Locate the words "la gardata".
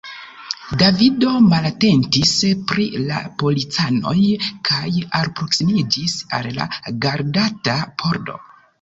6.61-7.81